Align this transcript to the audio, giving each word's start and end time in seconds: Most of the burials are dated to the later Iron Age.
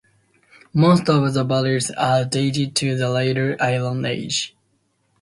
Most 0.73 1.07
of 1.09 1.31
the 1.31 1.43
burials 1.45 1.91
are 1.91 2.25
dated 2.25 2.75
to 2.77 2.95
the 2.97 3.07
later 3.07 3.55
Iron 3.61 4.03
Age. 4.03 4.55